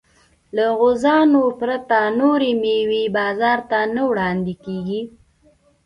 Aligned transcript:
له 0.55 0.65
غوزانو 0.79 1.43
پرته 1.59 1.99
نورې 2.19 2.51
مېوې 2.61 3.03
بازار 3.17 3.59
ته 3.69 3.79
نه 3.95 4.03
وړاندې 4.09 4.53
کېږي. 4.65 5.01